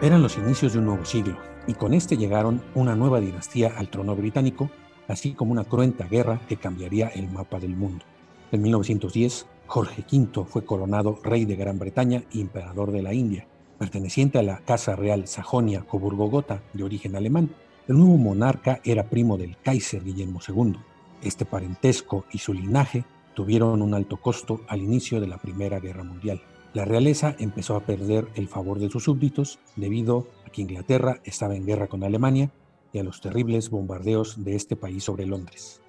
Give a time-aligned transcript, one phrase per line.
[0.00, 3.88] Eran los inicios de un nuevo siglo, y con este llegaron una nueva dinastía al
[3.88, 4.70] trono británico,
[5.08, 8.04] así como una cruenta guerra que cambiaría el mapa del mundo.
[8.52, 13.48] En 1910, Jorge V fue coronado rey de Gran Bretaña y emperador de la India,
[13.76, 17.50] perteneciente a la Casa Real Sajonia-Coburgo-Gotha de origen alemán.
[17.88, 20.76] El nuevo monarca era primo del Kaiser Guillermo II.
[21.22, 26.04] Este parentesco y su linaje tuvieron un alto costo al inicio de la Primera Guerra
[26.04, 26.40] Mundial.
[26.78, 31.56] La realeza empezó a perder el favor de sus súbditos debido a que Inglaterra estaba
[31.56, 32.52] en guerra con Alemania
[32.92, 35.80] y a los terribles bombardeos de este país sobre Londres.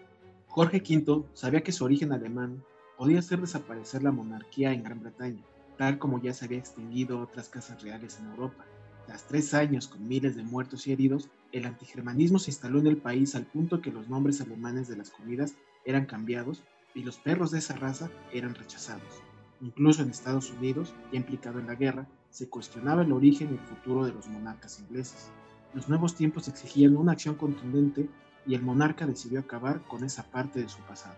[0.47, 2.63] Jorge V sabía que su origen alemán
[2.97, 5.43] podía hacer desaparecer la monarquía en Gran Bretaña,
[5.77, 8.65] tal como ya se había extinguido otras casas reales en Europa.
[9.05, 12.97] Tras tres años con miles de muertos y heridos, el antigermanismo se instaló en el
[12.97, 15.53] país al punto que los nombres alemanes de las comidas
[15.85, 16.63] eran cambiados
[16.95, 19.21] y los perros de esa raza eran rechazados.
[19.61, 23.59] Incluso en Estados Unidos, ya implicado en la guerra, se cuestionaba el origen y el
[23.59, 25.31] futuro de los monarcas ingleses.
[25.73, 28.09] Los nuevos tiempos exigían una acción contundente
[28.45, 31.15] y el monarca decidió acabar con esa parte de su pasado.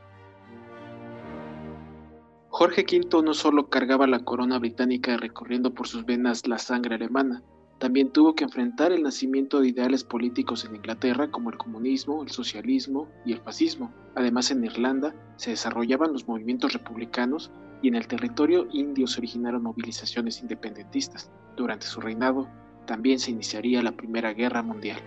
[2.49, 7.43] Jorge V no solo cargaba la corona británica recorriendo por sus venas la sangre alemana,
[7.81, 12.29] también tuvo que enfrentar el nacimiento de ideales políticos en Inglaterra como el comunismo, el
[12.29, 13.91] socialismo y el fascismo.
[14.13, 17.49] Además en Irlanda se desarrollaban los movimientos republicanos
[17.81, 21.31] y en el territorio indio se originaron movilizaciones independentistas.
[21.57, 22.47] Durante su reinado
[22.85, 24.99] también se iniciaría la Primera Guerra Mundial.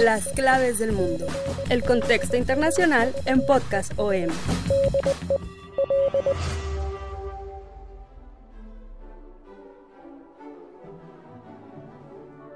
[0.00, 1.26] Las claves del mundo.
[1.70, 4.28] El contexto internacional en Podcast OM.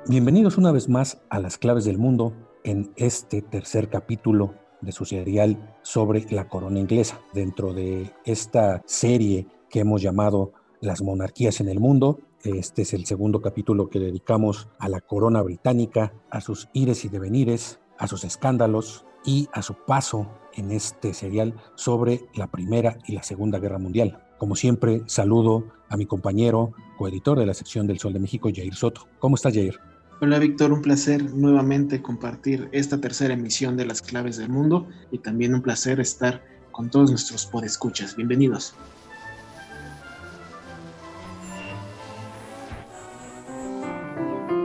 [0.07, 5.05] Bienvenidos una vez más a Las claves del mundo en este tercer capítulo de su
[5.05, 11.69] serial sobre la corona inglesa, dentro de esta serie que hemos llamado Las monarquías en
[11.69, 16.71] el mundo, este es el segundo capítulo que dedicamos a la corona británica, a sus
[16.73, 22.51] ires y devenires, a sus escándalos y a su paso en este serial sobre la
[22.51, 24.25] Primera y la Segunda Guerra Mundial.
[24.39, 28.75] Como siempre, saludo a mi compañero, coeditor de la sección del Sol de México, Jair
[28.75, 29.07] Soto.
[29.21, 29.79] ¿Cómo estás, Jair?
[30.21, 35.19] Hola Víctor, un placer nuevamente compartir esta tercera emisión de Las Claves del Mundo y
[35.19, 38.17] también un placer estar con todos nuestros podescuchas.
[38.17, 38.75] Bienvenidos.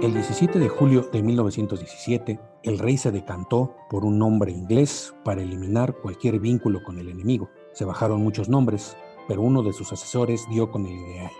[0.07, 5.41] El 17 de julio de 1917, el rey se decantó por un nombre inglés para
[5.41, 7.49] eliminar cualquier vínculo con el enemigo.
[7.73, 8.95] Se bajaron muchos nombres,
[9.27, 11.31] pero uno de sus asesores dio con el ideal,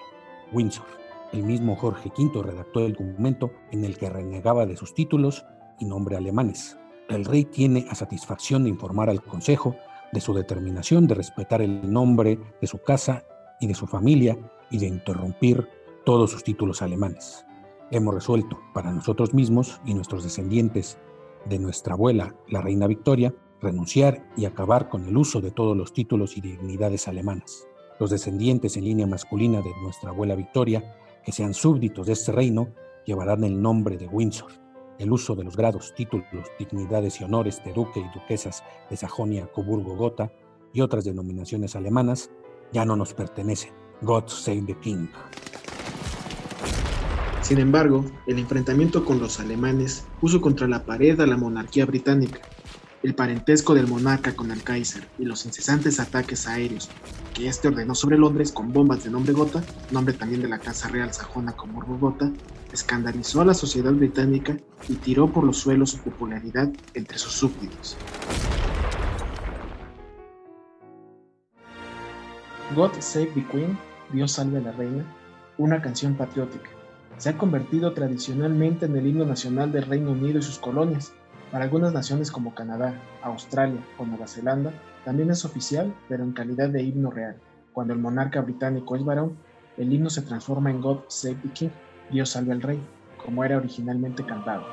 [0.52, 0.86] Windsor.
[1.32, 5.46] El mismo Jorge V redactó el documento en el que renegaba de sus títulos
[5.80, 6.78] y nombre alemanes.
[7.08, 9.78] El rey tiene a satisfacción de informar al Consejo
[10.12, 13.24] de su determinación de respetar el nombre de su casa
[13.62, 14.38] y de su familia
[14.70, 15.70] y de interrumpir
[16.04, 17.48] todos sus títulos alemanes
[17.92, 20.98] hemos resuelto para nosotros mismos y nuestros descendientes
[21.46, 25.94] de nuestra abuela, la reina Victoria, renunciar y acabar con el uso de todos los
[25.94, 27.68] títulos y dignidades alemanas.
[28.00, 32.70] Los descendientes en línea masculina de nuestra abuela Victoria, que sean súbditos de este reino,
[33.06, 34.52] llevarán el nombre de Windsor.
[35.00, 36.26] El uso de los grados, títulos,
[36.60, 40.32] dignidades y honores de duque y duquesas de Sajonia, Coburgo, Gotha
[40.74, 42.32] y otras denominaciones alemanas
[42.74, 43.72] ya no nos pertenecen.
[44.02, 45.08] God save the King.
[47.48, 52.42] Sin embargo, el enfrentamiento con los alemanes puso contra la pared a la monarquía británica.
[53.04, 56.90] El parentesco del monarca con el Kaiser y los incesantes ataques aéreos
[57.34, 60.90] que éste ordenó sobre Londres con bombas de nombre Gotha, nombre también de la Casa
[60.90, 62.34] Real Sajona como Gotha,
[62.74, 64.58] escandalizó a la sociedad británica
[64.90, 67.96] y tiró por los suelos su popularidad entre sus súbditos.
[72.76, 73.78] God Save the Queen,
[74.12, 75.06] Dios salve a la reina,
[75.58, 76.77] una canción patriótica
[77.18, 81.14] Se ha convertido tradicionalmente en el himno nacional del Reino Unido y sus colonias.
[81.52, 82.94] Para algunas naciones como Canadá,
[83.24, 84.72] Australia o Nueva Zelanda,
[85.04, 87.38] también es oficial, pero en calidad de himno real.
[87.74, 89.36] Cuando el monarca británico es varón,
[89.78, 91.70] el himno se transforma en God Save the King,
[92.12, 92.80] Dios salve al rey,
[93.24, 94.66] como era originalmente cantado.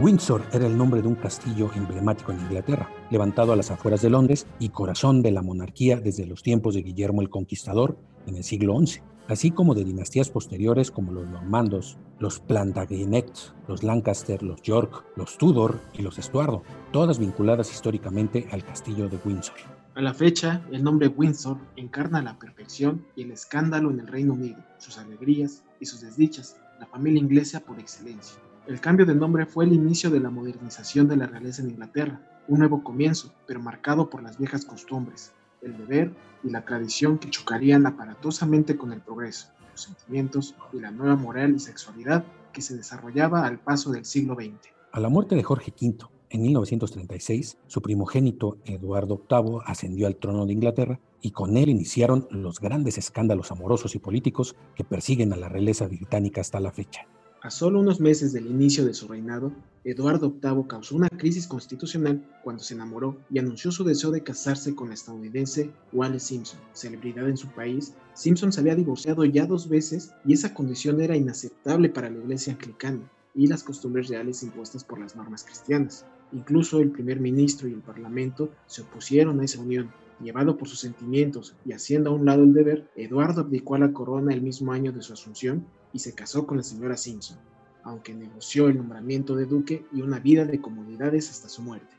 [0.00, 4.10] Windsor era el nombre de un castillo emblemático en Inglaterra, levantado a las afueras de
[4.10, 7.96] Londres y corazón de la monarquía desde los tiempos de Guillermo el Conquistador
[8.26, 13.30] en el siglo XI, así como de dinastías posteriores como los normandos, los Plantagenet,
[13.68, 19.18] los Lancaster, los York, los Tudor y los Estuardo, todas vinculadas históricamente al castillo de
[19.24, 19.56] Windsor.
[19.94, 24.32] A la fecha, el nombre Windsor encarna la perfección y el escándalo en el Reino
[24.32, 28.40] Unido, sus alegrías y sus desdichas, la familia inglesa por excelencia.
[28.66, 32.22] El cambio de nombre fue el inicio de la modernización de la realeza en Inglaterra,
[32.48, 37.28] un nuevo comienzo, pero marcado por las viejas costumbres, el deber y la tradición que
[37.28, 42.24] chocarían aparatosamente con el progreso, los sentimientos y la nueva moral y sexualidad
[42.54, 44.54] que se desarrollaba al paso del siglo XX.
[44.92, 50.46] A la muerte de Jorge V, en 1936, su primogénito Eduardo VIII ascendió al trono
[50.46, 55.36] de Inglaterra y con él iniciaron los grandes escándalos amorosos y políticos que persiguen a
[55.36, 57.06] la realeza británica hasta la fecha.
[57.44, 59.52] A solo unos meses del inicio de su reinado,
[59.84, 64.74] Eduardo VIII causó una crisis constitucional cuando se enamoró y anunció su deseo de casarse
[64.74, 67.92] con la estadounidense Wallace Simpson, celebridad en su país.
[68.14, 72.54] Simpson se había divorciado ya dos veces y esa condición era inaceptable para la iglesia
[72.54, 76.06] anglicana y las costumbres reales impuestas por las normas cristianas.
[76.32, 79.92] Incluso el primer ministro y el parlamento se opusieron a esa unión.
[80.20, 83.92] Llevado por sus sentimientos y haciendo a un lado el deber, Eduardo abdicó a la
[83.92, 87.38] corona el mismo año de su asunción y se casó con la señora Simpson,
[87.82, 91.94] aunque negoció el nombramiento de duque y una vida de comodidades hasta su muerte.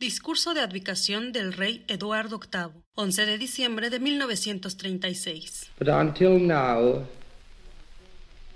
[0.00, 5.70] Discurso de abdicación del rey Eduardo VIII, 11 de diciembre de 1936.
[5.78, 7.04] But until now,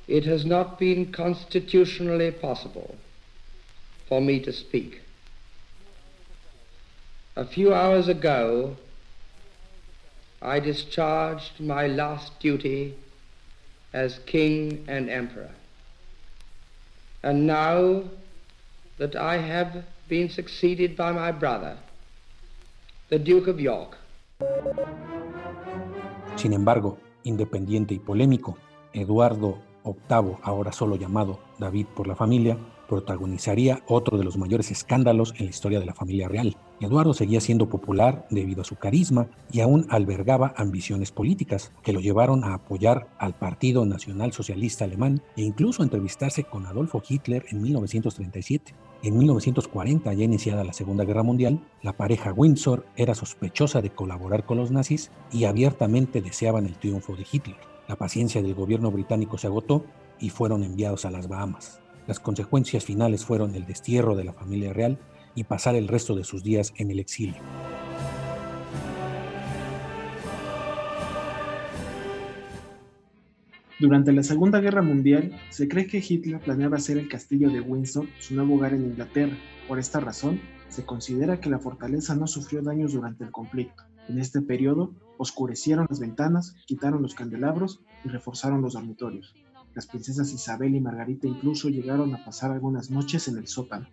[0.09, 2.97] it has not been constitutionally possible
[4.09, 5.03] for me to speak.
[7.37, 8.77] A few hours ago,
[10.43, 12.95] I discharged my last duty
[13.93, 15.51] as king and emperor.
[17.23, 18.05] And now
[18.99, 21.77] that I have been succeeded by my brother,
[23.09, 23.97] the Duke of York.
[26.37, 28.59] Sin embargo, independiente y polémico,
[28.93, 35.35] Eduardo VIII, ahora solo llamado David por la familia, protagonizaría otro de los mayores escándalos
[35.39, 36.57] en la historia de la familia real.
[36.81, 42.01] Eduardo seguía siendo popular debido a su carisma y aún albergaba ambiciones políticas que lo
[42.01, 47.47] llevaron a apoyar al Partido Nacional Socialista Alemán e incluso a entrevistarse con Adolfo Hitler
[47.51, 48.75] en 1937.
[49.03, 54.45] En 1940, ya iniciada la Segunda Guerra Mundial, la pareja Windsor era sospechosa de colaborar
[54.45, 57.57] con los nazis y abiertamente deseaban el triunfo de Hitler.
[57.89, 59.87] La paciencia del gobierno británico se agotó
[60.19, 61.81] y fueron enviados a las Bahamas.
[62.07, 64.99] Las consecuencias finales fueron el destierro de la familia real
[65.37, 67.41] y pasar el resto de sus días en el exilio.
[73.79, 78.07] Durante la Segunda Guerra Mundial, se cree que Hitler planeaba hacer el castillo de Windsor
[78.19, 79.37] su nuevo hogar en Inglaterra.
[79.69, 80.41] Por esta razón,
[80.71, 83.85] se considera que la fortaleza no sufrió daños durante el conflicto.
[84.09, 89.35] En este periodo, oscurecieron las ventanas, quitaron los candelabros y reforzaron los dormitorios.
[89.75, 93.89] Las princesas Isabel y Margarita incluso llegaron a pasar algunas noches en el sótano.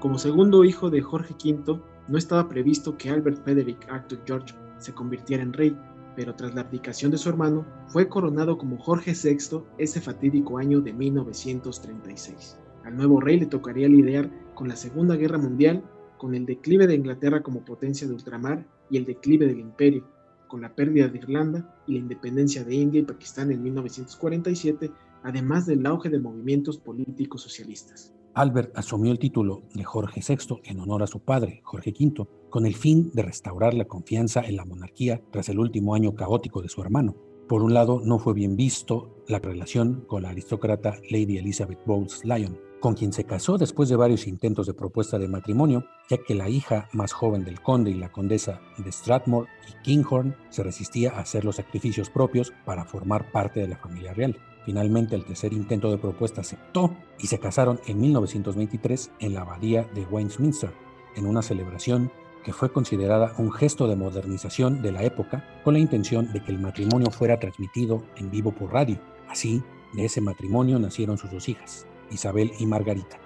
[0.00, 1.78] Como segundo hijo de Jorge V,
[2.08, 5.76] no estaba previsto que Albert Frederick Arthur George se convirtiera en rey,
[6.16, 10.80] pero tras la abdicación de su hermano, fue coronado como Jorge VI ese fatídico año
[10.80, 12.58] de 1936.
[12.84, 15.84] Al nuevo rey le tocaría lidiar con la Segunda Guerra Mundial,
[16.16, 20.04] con el declive de Inglaterra como potencia de ultramar y el declive del imperio,
[20.50, 24.90] con la pérdida de Irlanda y la independencia de India y Pakistán en 1947,
[25.22, 28.12] además del auge de movimientos políticos socialistas.
[28.34, 32.66] Albert asumió el título de Jorge VI en honor a su padre, Jorge V, con
[32.66, 36.68] el fin de restaurar la confianza en la monarquía tras el último año caótico de
[36.68, 37.16] su hermano.
[37.48, 42.24] Por un lado, no fue bien visto la relación con la aristócrata Lady Elizabeth Bowles
[42.24, 46.34] Lyon, con quien se casó después de varios intentos de propuesta de matrimonio, ya que
[46.34, 51.12] la hija más joven del conde y la condesa de Strathmore y Kinghorn se resistía
[51.12, 54.36] a hacer los sacrificios propios para formar parte de la familia real.
[54.64, 59.84] Finalmente, el tercer intento de propuesta aceptó y se casaron en 1923 en la abadía
[59.94, 60.72] de Westminster,
[61.16, 62.10] en una celebración
[62.44, 66.52] que fue considerada un gesto de modernización de la época con la intención de que
[66.52, 68.98] el matrimonio fuera transmitido en vivo por radio.
[69.28, 73.18] Así, de ese matrimonio nacieron sus dos hijas, Isabel y Margarita.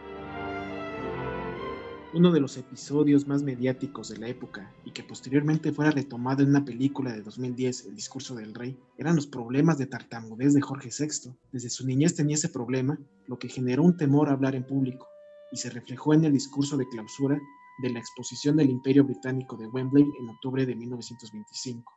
[2.13, 6.51] Uno de los episodios más mediáticos de la época y que posteriormente fuera retomado en
[6.51, 10.91] una película de 2010, El discurso del rey, eran los problemas de tartamudez de Jorge
[10.97, 11.33] VI.
[11.51, 15.09] Desde su niñez tenía ese problema, lo que generó un temor a hablar en público,
[15.51, 17.41] y se reflejó en el discurso de clausura
[17.83, 21.93] de la exposición del Imperio Británico de Wembley en octubre de 1925.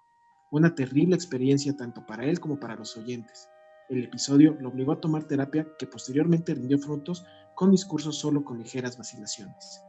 [0.49, 3.47] Una terrible experiencia tanto para él como para los oyentes.
[3.89, 7.25] El episodio lo obligó a tomar terapia que posteriormente rindió frutos
[7.55, 9.81] con discursos solo con ligeras vacilaciones.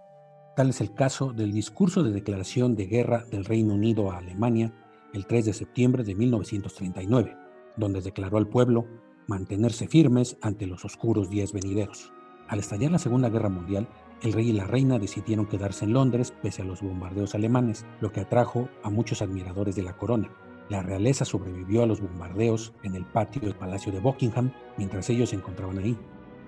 [0.55, 4.73] Tal es el caso del discurso de declaración de guerra del Reino Unido a Alemania
[5.15, 7.37] el 3 de septiembre de 1939,
[7.77, 8.87] donde declaró al pueblo
[9.27, 12.13] mantenerse firmes ante los oscuros días venideros.
[12.49, 13.89] Al estallar la Segunda Guerra Mundial,
[14.23, 18.13] el rey y la reina decidieron quedarse en Londres pese a los bombardeos alemanes, lo
[18.13, 20.31] que atrajo a muchos admiradores de la corona.
[20.69, 25.31] La realeza sobrevivió a los bombardeos en el patio del Palacio de Buckingham mientras ellos
[25.31, 25.97] se encontraban ahí.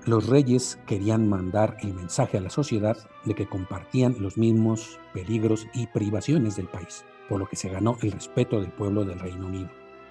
[0.07, 5.67] Los reyes querían mandar el mensaje a la sociedad de que compartían los mismos peligros
[5.75, 9.47] y privaciones del país, por lo que se ganó el respeto del pueblo del Reino
[9.47, 9.71] Unido.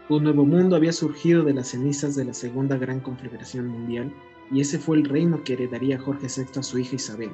[0.09, 4.11] Un nuevo mundo había surgido de las cenizas de la Segunda Gran Confederación Mundial
[4.51, 7.31] y ese fue el reino que heredaría Jorge VI a su hija Isabel,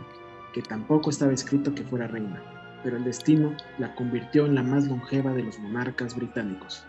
[0.53, 4.87] que tampoco estaba escrito que fuera reina, pero el destino la convirtió en la más
[4.87, 6.85] longeva de los monarcas británicos.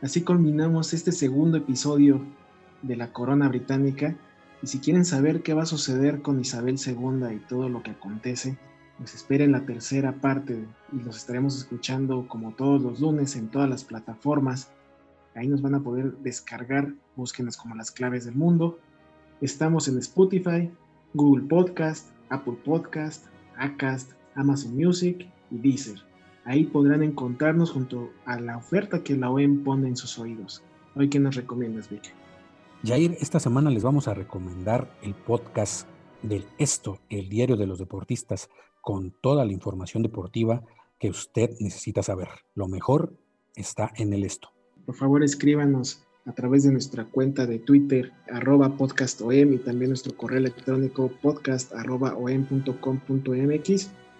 [0.00, 2.24] Así culminamos este segundo episodio
[2.82, 4.16] de la corona británica
[4.62, 7.90] y si quieren saber qué va a suceder con Isabel II y todo lo que
[7.90, 8.56] acontece,
[8.96, 13.68] pues esperen la tercera parte y los estaremos escuchando como todos los lunes en todas
[13.68, 14.70] las plataformas
[15.36, 18.78] Ahí nos van a poder descargar, búsquenos como las claves del mundo.
[19.42, 20.70] Estamos en Spotify,
[21.12, 25.98] Google Podcast, Apple Podcast, Acast, Amazon Music y Deezer.
[26.44, 30.62] Ahí podrán encontrarnos junto a la oferta que la OEM pone en sus oídos.
[30.94, 32.14] Hoy, ¿qué nos recomiendas, Vic?
[32.84, 35.88] Jair, esta semana les vamos a recomendar el podcast
[36.22, 38.48] del Esto, el diario de los deportistas,
[38.80, 40.62] con toda la información deportiva
[40.98, 42.28] que usted necesita saber.
[42.54, 43.12] Lo mejor
[43.54, 44.50] está en el Esto
[44.86, 50.16] por favor escríbanos a través de nuestra cuenta de Twitter, arroba podcastom y también nuestro
[50.16, 51.72] correo electrónico podcast.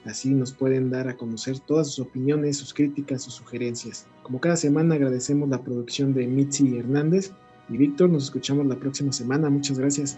[0.04, 4.06] Así nos pueden dar a conocer todas sus opiniones, sus críticas, sus sugerencias.
[4.22, 7.32] Como cada semana agradecemos la producción de Mitzi Hernández
[7.68, 8.10] y Víctor.
[8.10, 9.50] Nos escuchamos la próxima semana.
[9.50, 10.16] Muchas gracias.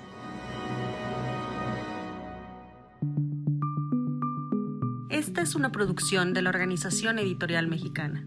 [5.09, 8.27] Esta es una producción de la Organización Editorial Mexicana.